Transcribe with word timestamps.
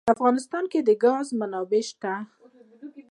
په 0.07 0.13
افغانستان 0.17 0.63
کې 0.71 0.79
د 0.87 0.89
ګاز 1.03 1.27
منابع 1.39 1.81
شته. 1.89 2.13